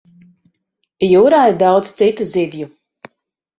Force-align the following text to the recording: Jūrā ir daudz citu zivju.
Jūrā 1.09 1.43
ir 1.53 1.61
daudz 1.65 1.93
citu 2.01 2.29
zivju. 2.33 2.73